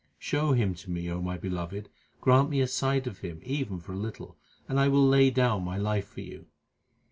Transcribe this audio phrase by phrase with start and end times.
[0.17, 1.87] Show Him to me, O my beloved,
[2.21, 4.35] grant me a sight of Him even for a little,
[4.67, 6.47] and I will lay down my life for you.